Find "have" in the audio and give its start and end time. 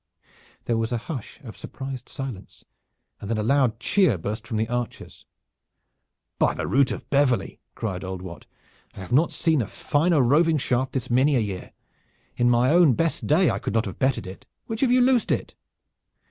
9.01-9.11, 13.85-13.99